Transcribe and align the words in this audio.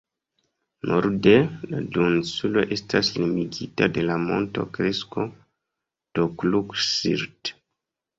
Norde 0.91 1.33
la 1.73 1.81
duoninsulo 1.97 2.63
estas 2.75 3.11
limigita 3.17 3.89
de 3.97 4.05
la 4.07 4.15
monto-kresto 4.23 5.27
"Tokluk-Sirt". 6.21 7.53